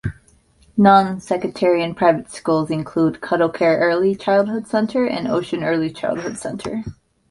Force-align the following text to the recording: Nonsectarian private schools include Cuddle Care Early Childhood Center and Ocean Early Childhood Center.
Nonsectarian 0.79 1.95
private 1.95 2.31
schools 2.31 2.71
include 2.71 3.21
Cuddle 3.21 3.49
Care 3.49 3.77
Early 3.77 4.15
Childhood 4.15 4.65
Center 4.65 5.05
and 5.05 5.27
Ocean 5.27 5.63
Early 5.63 5.91
Childhood 5.91 6.39
Center. 6.39 6.83